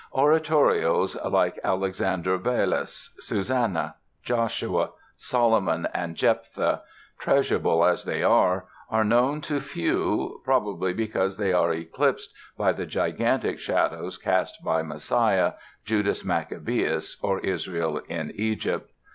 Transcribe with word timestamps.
Oratorios 0.15 1.15
like 1.29 1.59
"Alexander 1.63 2.39
Balus", 2.39 3.13
"Susanna", 3.19 3.97
"Joshua", 4.23 4.89
"Solomon" 5.15 5.87
and 5.93 6.15
"Jephtha", 6.15 6.81
treasurable 7.19 7.85
as 7.85 8.03
they 8.03 8.23
are, 8.23 8.65
are 8.89 9.03
known 9.03 9.41
to 9.41 9.59
few, 9.59 10.41
probably 10.43 10.91
because 10.91 11.37
they 11.37 11.53
are 11.53 11.71
eclipsed 11.71 12.33
by 12.57 12.71
the 12.71 12.87
gigantic 12.87 13.59
shadows 13.59 14.17
cast 14.17 14.63
by 14.63 14.81
"Messiah", 14.81 15.53
"Judas 15.85 16.25
Maccabaeus" 16.25 17.17
or 17.21 17.37
"Israel 17.41 17.99
in 18.09 18.31
Egypt." 18.33 18.91